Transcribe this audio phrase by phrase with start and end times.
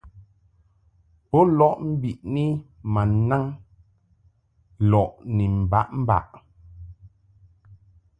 [1.29, 2.45] Bo lɔʼ mbiʼni
[2.93, 3.43] ma naŋ
[4.89, 6.27] lɔʼ ni mbaʼmbaʼ.